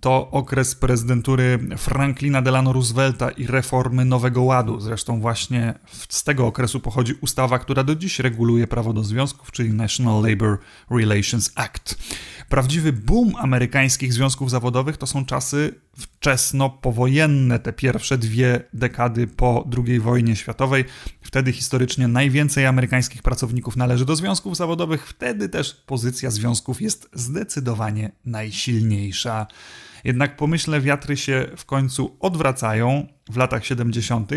to 0.00 0.30
okres 0.30 0.74
prezydentury 0.74 1.58
Franklina 1.76 2.42
Delano 2.42 2.72
Roosevelta 2.72 3.30
i 3.30 3.46
reformy 3.46 4.04
Nowego 4.04 4.42
Ładu. 4.42 4.80
Zresztą 4.80 5.20
właśnie 5.20 5.74
z 6.08 6.24
tego 6.24 6.46
okresu 6.46 6.80
pochodzi 6.80 7.14
ustawa, 7.20 7.58
która 7.58 7.84
do 7.84 7.94
dziś 7.94 8.18
reguluje 8.18 8.66
prawo 8.66 8.92
do 8.92 9.04
związków, 9.04 9.52
czyli 9.52 9.72
National 9.72 10.22
Labor 10.22 10.58
Relations 10.90 11.52
Act. 11.54 11.98
Prawdziwy 12.48 12.92
boom 12.92 13.36
amerykańskich 13.36 14.12
związków 14.12 14.50
zawodowych 14.50 14.96
to 14.96 15.06
są 15.06 15.24
czasy 15.24 15.74
wczesno 15.96 16.70
powojenne, 16.70 17.58
te 17.58 17.72
pierwsze 17.72 18.18
dwie 18.18 18.60
dekady 18.72 19.26
po 19.26 19.68
II 19.86 20.00
wojnie 20.00 20.36
światowej. 20.36 20.84
Wtedy 21.22 21.52
historycznie 21.52 22.08
najwięcej 22.08 22.66
amerykańskich 22.66 23.22
pracowników 23.22 23.76
należy 23.76 24.04
do 24.04 24.16
związków 24.16 24.27
zawodowych, 24.56 25.08
wtedy 25.08 25.48
też 25.48 25.74
pozycja 25.74 26.30
związków 26.30 26.82
jest 26.82 27.08
zdecydowanie 27.12 28.12
najsilniejsza. 28.24 29.46
Jednak 30.04 30.36
pomyślne 30.36 30.80
wiatry 30.80 31.16
się 31.16 31.46
w 31.56 31.64
końcu 31.64 32.16
odwracają 32.20 33.06
w 33.30 33.36
latach 33.36 33.66
70. 33.66 34.30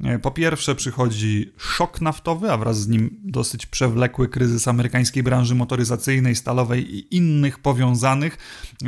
E, 0.00 0.18
po 0.18 0.30
pierwsze 0.30 0.74
przychodzi 0.74 1.52
szok 1.56 2.00
naftowy, 2.00 2.52
a 2.52 2.56
wraz 2.56 2.80
z 2.80 2.88
nim 2.88 3.20
dosyć 3.24 3.66
przewlekły 3.66 4.28
kryzys 4.28 4.68
amerykańskiej 4.68 5.22
branży 5.22 5.54
motoryzacyjnej, 5.54 6.36
stalowej 6.36 6.96
i 6.96 7.16
innych 7.16 7.58
powiązanych. 7.58 8.38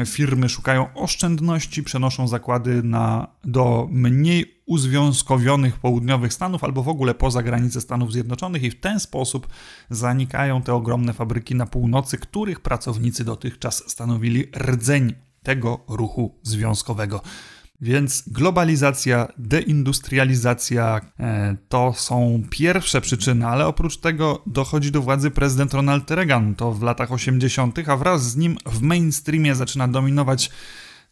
Firmy 0.06 0.48
szukają 0.48 0.94
oszczędności, 0.94 1.82
przenoszą 1.82 2.28
zakłady 2.28 2.82
na, 2.82 3.26
do 3.44 3.88
mniej 3.90 4.54
uzwiązkowionych 4.66 5.78
południowych 5.78 6.32
Stanów 6.32 6.64
albo 6.64 6.82
w 6.82 6.88
ogóle 6.88 7.14
poza 7.14 7.42
granice 7.42 7.80
Stanów 7.80 8.12
Zjednoczonych 8.12 8.62
i 8.62 8.70
w 8.70 8.80
ten 8.80 9.00
sposób 9.00 9.48
zanikają 9.90 10.62
te 10.62 10.74
ogromne 10.74 11.12
fabryki 11.12 11.54
na 11.54 11.66
północy, 11.66 12.18
których 12.18 12.60
pracownicy 12.60 13.24
dotychczas 13.24 13.90
stanowili 13.90 14.50
rdzeń 14.56 15.14
tego 15.42 15.84
ruchu 15.88 16.34
związkowego. 16.42 17.22
Więc 17.80 18.24
globalizacja, 18.26 19.28
deindustrializacja 19.38 21.00
e, 21.20 21.56
to 21.68 21.92
są 21.96 22.42
pierwsze 22.50 23.00
przyczyny, 23.00 23.46
ale 23.46 23.66
oprócz 23.66 23.96
tego 23.96 24.42
dochodzi 24.46 24.90
do 24.90 25.02
władzy 25.02 25.30
prezydent 25.30 25.74
Ronald 25.74 26.10
Reagan, 26.10 26.54
to 26.54 26.72
w 26.72 26.82
latach 26.82 27.12
80., 27.12 27.88
a 27.88 27.96
wraz 27.96 28.30
z 28.30 28.36
nim 28.36 28.56
w 28.66 28.82
mainstreamie 28.82 29.54
zaczyna 29.54 29.88
dominować 29.88 30.50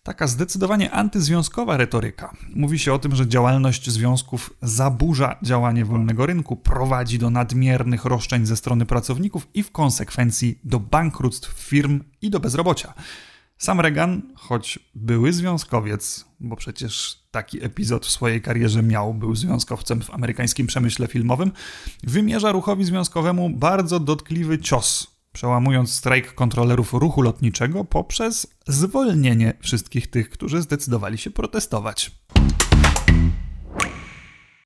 taka 0.03 0.27
zdecydowanie 0.27 0.91
antyzwiązkowa 0.91 1.77
retoryka. 1.77 2.37
Mówi 2.55 2.79
się 2.79 2.93
o 2.93 2.99
tym, 2.99 3.17
że 3.17 3.29
działalność 3.29 3.91
związków 3.91 4.55
zaburza 4.63 5.37
działanie 5.43 5.85
wolnego 5.85 6.27
rynku, 6.27 6.57
prowadzi 6.57 7.19
do 7.19 7.31
nadmiernych 7.31 8.05
roszczeń 8.05 8.47
ze 8.47 8.57
strony 8.57 8.87
pracowników 8.87 9.49
i 9.55 9.63
w 9.63 9.71
konsekwencji 9.71 10.59
do 10.65 10.81
bankructw 10.81 11.53
firm 11.53 12.01
i 12.23 12.31
do 12.31 12.41
bezrobocia. 12.41 12.95
Sam 13.63 13.81
Reagan, 13.81 14.23
choć 14.35 14.79
były 14.95 15.33
związkowiec, 15.33 16.25
bo 16.41 16.57
przecież 16.57 17.19
taki 17.31 17.65
epizod 17.65 18.07
w 18.07 18.11
swojej 18.11 18.43
karierze 18.43 18.83
miał, 18.83 19.15
był 19.15 19.35
związkowcem 19.35 20.03
w 20.03 20.11
amerykańskim 20.11 20.67
przemyśle 20.67 21.07
filmowym, 21.07 21.53
wymierza 22.03 22.53
ruchowi 22.53 22.85
związkowemu 22.85 23.51
bardzo 23.51 24.01
dotkliwy 24.01 24.59
cios, 24.59 25.07
przełamując 25.33 25.93
strajk 25.93 26.35
kontrolerów 26.35 26.93
ruchu 26.93 27.23
lotniczego 27.23 27.85
poprzez 27.85 28.47
zwolnienie 28.67 29.55
wszystkich 29.61 30.11
tych, 30.11 30.31
którzy 30.31 30.63
zdecydowali 30.63 31.19
się 31.19 31.31
protestować. 31.31 32.11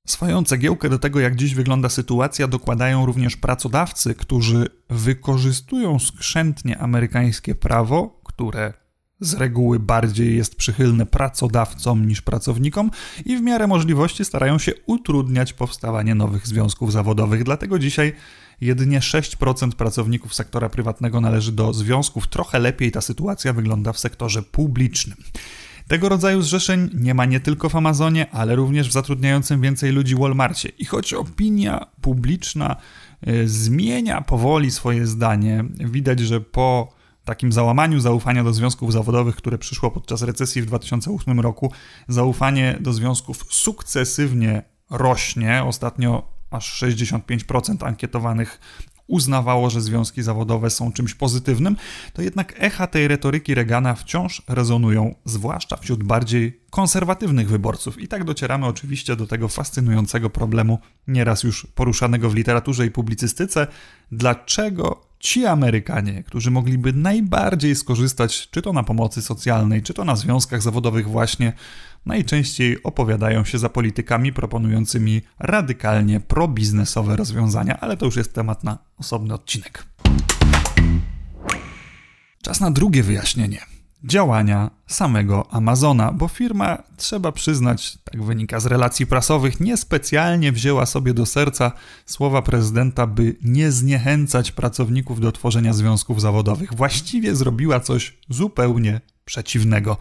Swoją 0.07 0.43
cegiełkę 0.43 0.89
do 0.89 0.99
tego, 0.99 1.19
jak 1.19 1.35
dziś 1.35 1.55
wygląda 1.55 1.89
sytuacja, 1.89 2.47
dokładają 2.47 3.05
również 3.05 3.35
pracodawcy, 3.35 4.15
którzy 4.15 4.67
wykorzystują 4.89 5.99
skrzętnie 5.99 6.77
amerykańskie 6.77 7.55
prawo, 7.55 8.21
które 8.23 8.86
z 9.19 9.33
reguły 9.33 9.79
bardziej 9.79 10.37
jest 10.37 10.55
przychylne 10.55 11.05
pracodawcom 11.05 12.07
niż 12.07 12.21
pracownikom 12.21 12.91
i 13.25 13.37
w 13.37 13.41
miarę 13.41 13.67
możliwości 13.67 14.25
starają 14.25 14.57
się 14.57 14.71
utrudniać 14.85 15.53
powstawanie 15.53 16.15
nowych 16.15 16.47
związków 16.47 16.91
zawodowych. 16.91 17.43
Dlatego 17.43 17.79
dzisiaj 17.79 18.13
jedynie 18.61 18.99
6% 18.99 19.71
pracowników 19.71 20.33
sektora 20.33 20.69
prywatnego 20.69 21.21
należy 21.21 21.51
do 21.51 21.73
związków. 21.73 22.27
Trochę 22.27 22.59
lepiej 22.59 22.91
ta 22.91 23.01
sytuacja 23.01 23.53
wygląda 23.53 23.93
w 23.93 23.99
sektorze 23.99 24.43
publicznym. 24.43 25.17
Tego 25.87 26.09
rodzaju 26.09 26.41
zrzeszeń 26.41 26.89
nie 26.93 27.13
ma 27.13 27.25
nie 27.25 27.39
tylko 27.39 27.69
w 27.69 27.75
Amazonie, 27.75 28.31
ale 28.31 28.55
również 28.55 28.89
w 28.89 28.91
zatrudniającym 28.91 29.61
więcej 29.61 29.91
ludzi 29.91 30.15
Walmarcie. 30.15 30.69
I 30.69 30.85
choć 30.85 31.13
opinia 31.13 31.85
publiczna 32.01 32.75
y, 33.27 33.47
zmienia 33.47 34.21
powoli 34.21 34.71
swoje 34.71 35.07
zdanie, 35.07 35.65
widać, 35.79 36.19
że 36.19 36.41
po 36.41 36.96
takim 37.27 37.51
załamaniu 37.51 37.99
zaufania 37.99 38.43
do 38.43 38.53
związków 38.53 38.93
zawodowych, 38.93 39.35
które 39.35 39.57
przyszło 39.57 39.91
podczas 39.91 40.21
recesji 40.21 40.61
w 40.61 40.65
2008 40.65 41.39
roku, 41.39 41.71
zaufanie 42.07 42.77
do 42.79 42.93
związków 42.93 43.45
sukcesywnie 43.49 44.63
rośnie. 44.89 45.63
Ostatnio 45.63 46.27
aż 46.51 46.83
65% 46.83 47.85
ankietowanych 47.85 48.59
uznawało, 49.07 49.69
że 49.69 49.81
związki 49.81 50.23
zawodowe 50.23 50.69
są 50.69 50.91
czymś 50.91 51.13
pozytywnym, 51.13 51.75
to 52.13 52.21
jednak 52.21 52.53
echa 52.57 52.87
tej 52.87 53.07
retoryki 53.07 53.55
Reagana 53.55 53.95
wciąż 53.95 54.41
rezonują, 54.47 55.15
zwłaszcza 55.25 55.77
wśród 55.77 56.03
bardziej 56.03 56.61
konserwatywnych 56.69 57.49
wyborców. 57.49 58.01
I 58.01 58.07
tak 58.07 58.23
docieramy 58.23 58.65
oczywiście 58.65 59.15
do 59.15 59.27
tego 59.27 59.47
fascynującego 59.47 60.29
problemu, 60.29 60.79
nieraz 61.07 61.43
już 61.43 61.67
poruszanego 61.75 62.29
w 62.29 62.35
literaturze 62.35 62.85
i 62.85 62.91
publicystyce, 62.91 63.67
dlaczego 64.11 65.07
ci 65.19 65.45
Amerykanie, 65.45 66.23
którzy 66.23 66.51
mogliby 66.51 66.93
najbardziej 66.93 67.75
skorzystać 67.75 68.49
czy 68.49 68.61
to 68.61 68.73
na 68.73 68.83
pomocy 68.83 69.21
socjalnej, 69.21 69.81
czy 69.81 69.93
to 69.93 70.05
na 70.05 70.15
związkach 70.15 70.61
zawodowych 70.61 71.09
właśnie, 71.09 71.53
najczęściej 72.07 72.83
opowiadają 72.83 73.45
się 73.45 73.57
za 73.57 73.69
politykami 73.69 74.33
proponującymi 74.33 75.21
radykalnie 75.39 76.19
probiznesowe 76.19 77.15
rozwiązania, 77.15 77.79
ale 77.79 77.97
to 77.97 78.05
już 78.05 78.15
jest 78.15 78.33
temat 78.33 78.63
na 78.63 78.77
osobny 78.97 79.33
odcinek. 79.33 79.85
Czas 82.41 82.59
na 82.59 82.71
drugie 82.71 83.03
wyjaśnienie 83.03 83.77
działania 84.03 84.71
samego 84.87 85.47
Amazona, 85.51 86.11
bo 86.11 86.27
firma, 86.27 86.83
trzeba 86.97 87.31
przyznać, 87.31 87.97
tak 88.03 88.23
wynika 88.23 88.59
z 88.59 88.65
relacji 88.65 89.07
prasowych, 89.07 89.59
niespecjalnie 89.59 90.51
wzięła 90.51 90.85
sobie 90.85 91.13
do 91.13 91.25
serca 91.25 91.71
słowa 92.05 92.41
prezydenta, 92.41 93.07
by 93.07 93.35
nie 93.43 93.71
zniechęcać 93.71 94.51
pracowników 94.51 95.19
do 95.19 95.31
tworzenia 95.31 95.73
związków 95.73 96.21
zawodowych. 96.21 96.73
Właściwie 96.73 97.35
zrobiła 97.35 97.79
coś 97.79 98.17
zupełnie 98.29 99.01
przeciwnego. 99.27 99.97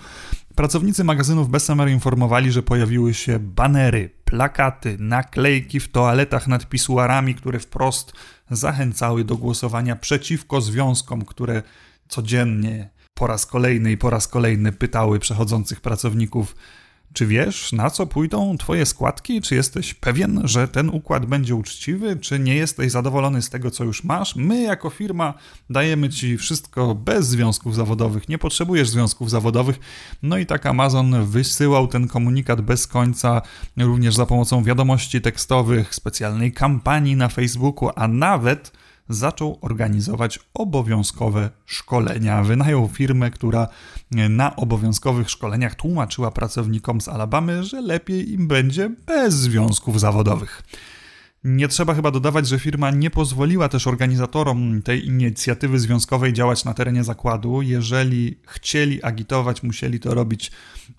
Pracownicy 0.54 1.04
magazynów 1.04 1.50
Bessemer 1.50 1.88
informowali, 1.88 2.52
że 2.52 2.62
pojawiły 2.62 3.14
się 3.14 3.38
banery, 3.38 4.10
plakaty, 4.24 4.96
naklejki 4.98 5.80
w 5.80 5.88
toaletach 5.88 6.48
nad 6.48 6.68
pisuarami, 6.68 7.34
które 7.34 7.58
wprost 7.58 8.12
zachęcały 8.50 9.24
do 9.24 9.36
głosowania 9.36 9.96
przeciwko 9.96 10.60
związkom, 10.60 11.24
które 11.24 11.62
codziennie 12.08 12.90
po 13.14 13.26
raz 13.26 13.46
kolejny 13.46 13.92
i 13.92 13.96
po 13.96 14.10
raz 14.10 14.28
kolejny 14.28 14.72
pytały 14.72 15.18
przechodzących 15.18 15.80
pracowników, 15.80 16.56
czy 17.16 17.26
wiesz, 17.26 17.72
na 17.72 17.90
co 17.90 18.06
pójdą 18.06 18.56
Twoje 18.58 18.86
składki? 18.86 19.40
Czy 19.40 19.54
jesteś 19.54 19.94
pewien, 19.94 20.40
że 20.44 20.68
ten 20.68 20.88
układ 20.90 21.26
będzie 21.26 21.54
uczciwy? 21.54 22.16
Czy 22.16 22.38
nie 22.38 22.54
jesteś 22.54 22.92
zadowolony 22.92 23.42
z 23.42 23.50
tego, 23.50 23.70
co 23.70 23.84
już 23.84 24.04
masz? 24.04 24.36
My, 24.36 24.62
jako 24.62 24.90
firma, 24.90 25.34
dajemy 25.70 26.08
Ci 26.08 26.36
wszystko 26.36 26.94
bez 26.94 27.26
związków 27.26 27.74
zawodowych. 27.74 28.28
Nie 28.28 28.38
potrzebujesz 28.38 28.88
związków 28.88 29.30
zawodowych. 29.30 29.80
No 30.22 30.38
i 30.38 30.46
tak 30.46 30.66
Amazon 30.66 31.26
wysyłał 31.26 31.88
ten 31.88 32.08
komunikat 32.08 32.60
bez 32.60 32.86
końca, 32.86 33.42
również 33.76 34.14
za 34.14 34.26
pomocą 34.26 34.64
wiadomości 34.64 35.20
tekstowych, 35.20 35.94
specjalnej 35.94 36.52
kampanii 36.52 37.16
na 37.16 37.28
Facebooku, 37.28 37.90
a 37.96 38.08
nawet 38.08 38.72
zaczął 39.08 39.58
organizować 39.60 40.38
obowiązkowe 40.54 41.50
szkolenia. 41.66 42.42
Wynajął 42.42 42.88
firmę, 42.88 43.30
która 43.30 43.68
na 44.10 44.56
obowiązkowych 44.56 45.30
szkoleniach 45.30 45.74
tłumaczyła 45.74 46.30
pracownikom 46.30 47.00
z 47.00 47.08
Alabamy, 47.08 47.64
że 47.64 47.80
lepiej 47.80 48.32
im 48.32 48.48
będzie 48.48 48.90
bez 49.06 49.34
związków 49.34 50.00
zawodowych. 50.00 50.62
Nie 51.48 51.68
trzeba 51.68 51.94
chyba 51.94 52.10
dodawać, 52.10 52.48
że 52.48 52.58
firma 52.58 52.90
nie 52.90 53.10
pozwoliła 53.10 53.68
też 53.68 53.86
organizatorom 53.86 54.82
tej 54.82 55.06
inicjatywy 55.06 55.78
związkowej 55.78 56.32
działać 56.32 56.64
na 56.64 56.74
terenie 56.74 57.04
zakładu. 57.04 57.62
Jeżeli 57.62 58.38
chcieli 58.46 59.02
agitować, 59.02 59.62
musieli 59.62 60.00
to 60.00 60.14
robić 60.14 60.52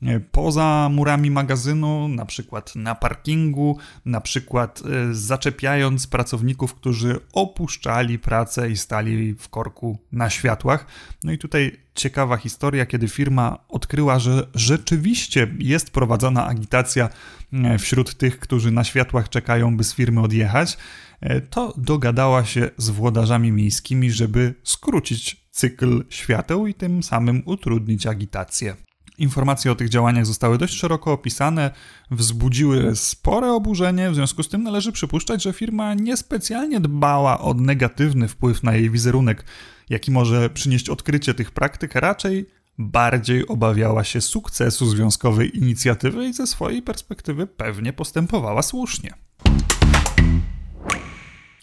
e, 0.04 0.20
poza 0.20 0.90
murami 0.92 1.32
magazynu, 1.32 2.08
na 2.08 2.26
przykład 2.26 2.76
na 2.76 2.96
parkingu, 2.96 3.78
na 4.06 4.22
przykład 4.22 4.82
e, 4.86 5.14
zaczepiając 5.14 6.08
pracowników, 6.08 6.74
którzy 6.74 7.20
opuszczali 7.34 8.20
pracę 8.20 8.70
i 8.70 8.78
stali 8.78 9.34
w 9.34 9.50
korku 9.50 9.98
na 10.12 10.30
światłach. 10.30 10.86
No 11.24 11.32
i 11.32 11.38
tutaj 11.38 11.78
ciekawa 11.98 12.38
historia, 12.38 12.86
kiedy 12.86 13.08
firma 13.08 13.58
odkryła, 13.70 14.20
że 14.20 14.48
rzeczywiście 14.56 15.48
jest 15.60 15.92
prowadzona 15.92 16.48
agitacja 16.48 17.10
e, 17.54 17.78
wśród 17.78 18.18
tych, 18.18 18.40
którzy 18.40 18.72
na 18.72 18.84
światłach 18.84 19.30
czekają, 19.30 19.78
by 19.78 19.84
z 19.84 19.94
firmy 19.94 20.22
odjechać, 20.22 20.78
e, 21.22 21.42
to 21.42 21.74
dogadała 21.78 22.46
się 22.46 22.70
z 22.78 22.90
włodarzami 22.90 23.52
miejskimi, 23.52 24.12
żeby 24.12 24.54
skrócić 24.64 25.48
cykl 25.52 26.04
świateł 26.10 26.68
i 26.68 26.74
tym 26.74 27.04
samym 27.04 27.44
utrudnić 27.46 28.08
agitację. 28.08 28.76
Informacje 29.18 29.72
o 29.72 29.76
tych 29.76 29.90
działaniach 29.90 30.26
zostały 30.26 30.58
dość 30.58 30.74
szeroko 30.74 31.12
opisane, 31.12 31.72
wzbudziły 32.12 32.96
spore 32.96 33.52
oburzenie, 33.54 34.12
w 34.12 34.16
związku 34.16 34.44
z 34.44 34.50
tym 34.50 34.64
należy 34.64 34.92
przypuszczać, 34.92 35.44
że 35.44 35.54
firma 35.54 35.94
niespecjalnie 35.94 36.80
dbała 36.80 37.40
o 37.40 37.54
negatywny 37.54 38.28
wpływ 38.28 38.64
na 38.64 38.76
jej 38.76 38.90
wizerunek, 38.90 39.46
jaki 39.90 40.12
może 40.12 40.50
przynieść 40.50 40.90
odkrycie 40.90 41.34
tych 41.34 41.52
praktyk, 41.52 41.96
raczej 41.96 42.50
bardziej 42.78 43.48
obawiała 43.48 44.04
się 44.04 44.22
sukcesu 44.22 44.86
związkowej 44.86 45.58
inicjatywy 45.58 46.28
i 46.28 46.34
ze 46.34 46.48
swojej 46.48 46.82
perspektywy 46.82 47.48
pewnie 47.48 47.94
postępowała 47.94 48.62
słusznie. 48.62 49.14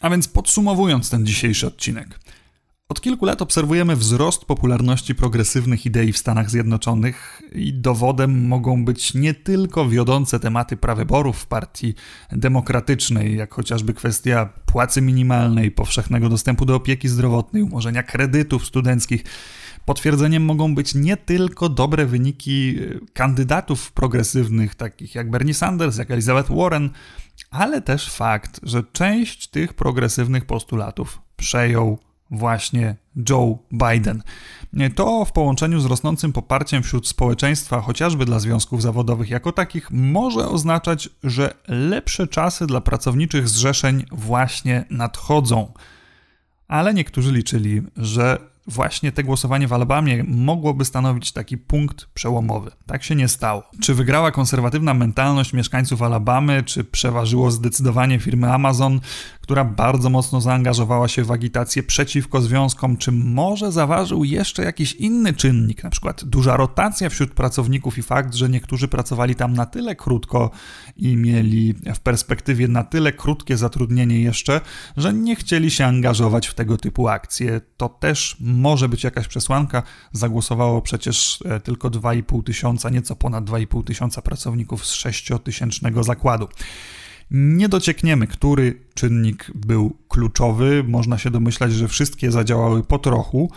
A 0.01 0.11
więc 0.11 0.29
podsumowując 0.29 1.11
ten 1.11 1.27
dzisiejszy 1.27 1.67
odcinek. 1.67 2.21
Od 2.95 3.01
kilku 3.01 3.27
lat 3.27 3.43
obserwujemy 3.43 3.97
wzrost 3.97 4.45
popularności 4.45 5.15
progresywnych 5.15 5.87
idei 5.87 6.13
w 6.13 6.19
Stanach 6.19 6.51
Zjednoczonych 6.51 7.43
i 7.53 7.73
dowodem 7.73 8.47
mogą 8.47 8.85
być 8.85 9.15
nie 9.15 9.35
tylko 9.35 9.89
wiodące 9.89 10.41
tematy 10.41 10.77
prawyborów 10.77 11.39
w 11.39 11.47
partii 11.47 11.95
demokratycznej, 12.33 13.37
jak 13.37 13.55
chociażby 13.55 13.95
kwestia 13.95 14.49
płacy 14.67 15.03
minimalnej, 15.03 15.71
powszechnego 15.71 16.29
dostępu 16.29 16.67
do 16.67 16.75
opieki 16.75 17.09
zdrowotnej, 17.09 17.63
umorzenia 17.63 18.03
kredytów 18.03 18.67
studenckich. 18.67 19.25
Potwierdzeniem 19.85 20.45
mogą 20.45 20.75
być 20.75 20.95
nie 20.95 21.17
tylko 21.17 21.69
dobre 21.69 22.07
wyniki 22.07 22.79
kandydatów 23.13 23.93
progresywnych, 23.93 24.75
takich 24.75 25.15
jak 25.15 25.31
Bernie 25.31 25.55
Sanders, 25.55 25.97
jak 25.97 26.11
Elizabeth 26.11 26.51
Warren, 26.57 26.91
ale 27.51 27.83
też 27.83 28.11
fakt, 28.11 28.61
że 28.63 28.83
część 28.93 29.49
tych 29.49 29.75
progresywnych 29.75 30.45
postulatów 30.45 31.21
przejął 31.37 31.99
właśnie 32.35 32.97
Joe 33.29 33.59
Biden. 33.73 34.23
To 34.95 35.25
w 35.25 35.33
połączeniu 35.33 35.81
z 35.81 35.85
rosnącym 35.85 36.33
poparciem 36.33 36.83
wśród 36.83 37.09
społeczeństwa, 37.09 37.81
chociażby 37.81 38.25
dla 38.25 38.39
związków 38.39 38.83
zawodowych 38.83 39.31
jako 39.31 39.53
takich, 39.53 39.91
może 39.91 40.49
oznaczać, 40.49 41.09
że 41.25 41.55
lepsze 41.69 42.29
czasy 42.29 42.67
dla 42.67 42.81
pracowniczych 42.81 43.49
zrzeszeń 43.49 44.05
właśnie 44.13 44.85
nadchodzą. 44.91 45.73
Ale 46.69 46.95
niektórzy 46.95 47.33
liczyli, 47.33 47.83
że 47.97 48.39
właśnie 48.67 49.13
te 49.13 49.25
głosowanie 49.25 49.69
w 49.69 49.73
Alabamie 49.73 50.25
mogłoby 50.29 50.85
stanowić 50.85 51.33
taki 51.33 51.59
punkt 51.59 52.05
przełomowy. 52.15 52.71
Tak 52.87 53.03
się 53.03 53.15
nie 53.15 53.29
stało. 53.29 53.63
Czy 53.81 53.95
wygrała 53.95 54.31
konserwatywna 54.31 54.95
mentalność 54.95 55.53
mieszkańców 55.53 56.03
Alabamy, 56.03 56.63
czy 56.63 56.85
przeważyło 56.85 57.51
zdecydowanie 57.51 58.19
firmy 58.19 58.53
Amazon, 58.53 59.01
która 59.45 59.65
bardzo 59.65 60.11
mocno 60.11 60.41
zaangażowała 60.41 61.09
się 61.09 61.25
w 61.25 61.31
agitację 61.31 61.83
przeciwko 61.83 62.41
związkom, 62.41 62.97
czy 62.97 63.13
może 63.13 63.73
zaważył 63.73 64.25
jeszcze 64.25 64.65
jakiś 64.65 64.93
inny 64.93 65.33
czynnik, 65.33 65.85
na 65.85 65.91
przykład 65.91 66.25
duża 66.25 66.57
rotacja 66.57 67.09
wśród 67.09 67.35
pracowników 67.35 67.99
i 67.99 68.03
fakt, 68.03 68.35
że 68.35 68.49
niektórzy 68.49 68.89
pracowali 68.89 69.35
tam 69.35 69.53
na 69.53 69.67
tyle 69.67 69.97
krótko 69.97 70.51
i 70.97 71.17
mieli 71.17 71.75
w 71.95 72.01
perspektywie 72.01 72.69
na 72.69 72.85
tyle 72.85 73.13
krótkie 73.13 73.57
zatrudnienie 73.57 74.21
jeszcze, 74.21 74.61
że 74.97 75.13
nie 75.13 75.37
chcieli 75.37 75.71
się 75.71 75.87
angażować 75.87 76.47
w 76.47 76.55
tego 76.55 76.77
typu 76.77 77.09
akcje. 77.09 77.61
To 77.77 77.89
też 77.89 78.37
może 78.41 78.89
być 78.89 79.05
jakaś 79.05 79.29
przesłanka. 79.29 79.83
Zagłosowało 80.13 80.83
przecież 80.83 81.43
e, 81.45 81.61
tylko 81.61 81.91
2,5 81.91 82.45
tysiąca, 82.45 82.91
nieco 82.91 83.17
ponad 83.17 83.45
2,5 83.45 83.85
tysiąca 83.85 84.23
pracowników 84.23 84.87
z 84.87 84.93
6-tysięcznego 84.93 86.05
zakładu. 86.05 86.49
Nie 87.31 87.69
dociekniemy, 87.69 88.27
który 88.27 88.81
czynnik 88.95 89.51
był 89.55 89.97
kluczowy. 90.09 90.85
Można 90.89 91.19
się 91.19 91.31
domyślać, 91.31 91.73
że 91.73 91.89
wszystkie 91.89 92.31
zadziałały 92.31 92.83
po 92.83 92.99
trochu. 92.99 93.51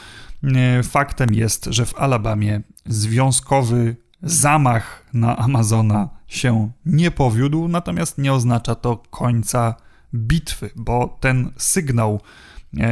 E, 0.43 0.83
faktem 0.83 1.33
jest, 1.33 1.65
że 1.65 1.86
w 1.86 2.00
Alabamie 2.00 2.62
związkowy 2.86 3.95
zamach 4.21 5.05
na 5.13 5.38
Amazona 5.38 6.09
się 6.27 6.71
nie 6.86 7.12
powiódł, 7.12 7.67
natomiast 7.67 8.17
nie 8.17 8.33
oznacza 8.33 8.75
to 8.75 9.03
końca 9.09 9.75
bitwy, 10.15 10.69
bo 10.75 11.17
ten 11.19 11.51
sygnał 11.57 12.21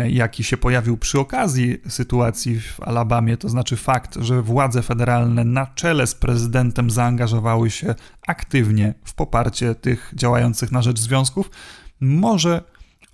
jaki 0.08 0.44
się 0.44 0.58
pojawił 0.58 0.98
przy 0.98 1.20
okazji 1.20 1.78
sytuacji 1.88 2.60
w 2.60 2.80
Alabamie, 2.80 3.38
to 3.38 3.50
znaczy 3.50 3.78
fakt, 3.78 4.18
że 4.22 4.42
władze 4.42 4.82
federalne 4.82 5.44
na 5.44 5.68
czele 5.68 6.08
z 6.08 6.16
prezydentem 6.16 6.92
zaangażowały 6.92 7.70
się 7.70 7.96
aktywnie 8.28 8.94
w 9.04 9.14
poparcie 9.14 9.76
tych 9.76 10.14
działających 10.16 10.72
na 10.72 10.82
rzecz 10.82 11.00
związków, 11.00 11.50
może 12.00 12.62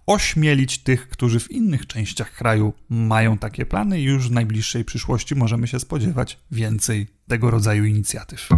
ośmielić 0.06 0.78
tych, 0.78 1.10
którzy 1.10 1.40
w 1.40 1.52
innych 1.52 1.88
częściach 1.88 2.32
kraju 2.32 2.74
mają 2.90 3.38
takie 3.38 3.66
plany 3.66 4.00
i 4.00 4.04
już 4.04 4.30
w 4.30 4.32
najbliższej 4.32 4.86
przyszłości 4.86 5.36
możemy 5.36 5.68
się 5.68 5.80
spodziewać 5.80 6.40
więcej 6.52 7.08
tego 7.28 7.52
rodzaju 7.52 7.86
inicjatyw. 7.86 8.50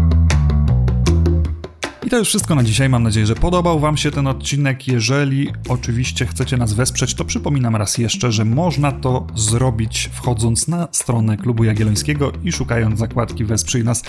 I 2.06 2.10
to 2.10 2.18
już 2.18 2.28
wszystko 2.28 2.56
na 2.56 2.64
dzisiaj. 2.64 2.90
Mam 2.90 3.04
nadzieję, 3.04 3.26
że 3.26 3.36
podobał 3.36 3.80
Wam 3.80 3.98
się 3.98 4.12
ten 4.12 4.28
odcinek. 4.28 4.88
Jeżeli 4.88 5.50
oczywiście 5.70 6.26
chcecie 6.26 6.58
nas 6.58 6.74
wesprzeć, 6.74 7.14
to 7.14 7.26
przypominam 7.26 7.76
raz 7.76 7.98
jeszcze, 7.98 8.32
że 8.32 8.46
można 8.46 8.92
to 8.92 9.28
zrobić 9.36 10.10
wchodząc 10.14 10.68
na 10.68 10.88
stronę 10.92 11.38
Klubu 11.38 11.64
Jagiellońskiego 11.64 12.32
i 12.44 12.52
szukając 12.52 13.00
zakładki 13.00 13.46
Wesprzyj 13.46 13.84
nas. 13.84 14.04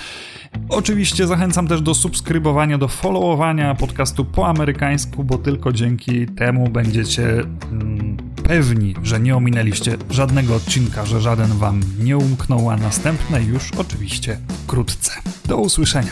Oczywiście 0.68 1.26
zachęcam 1.26 1.68
też 1.68 1.82
do 1.82 1.94
subskrybowania, 1.94 2.78
do 2.78 2.88
followowania 2.88 3.74
podcastu 3.74 4.24
po 4.24 4.48
amerykańsku, 4.48 5.24
bo 5.24 5.38
tylko 5.38 5.72
dzięki 5.72 6.26
temu 6.26 6.68
będziecie 6.68 7.24
mm, 7.32 8.16
pewni, 8.44 8.94
że 9.02 9.20
nie 9.20 9.36
ominęliście 9.36 9.96
żadnego 10.10 10.54
odcinka, 10.54 11.06
że 11.06 11.20
żaden 11.20 11.52
Wam 11.52 11.80
nie 11.98 12.16
umknął, 12.16 12.70
a 12.70 12.76
następne 12.76 13.42
już 13.42 13.72
oczywiście 13.72 14.38
wkrótce. 14.64 15.12
Do 15.44 15.56
usłyszenia. 15.56 16.10